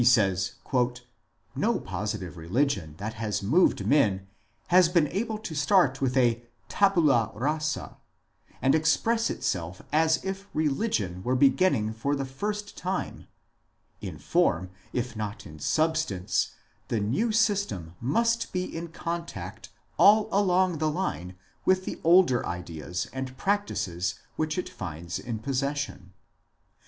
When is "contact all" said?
18.87-20.27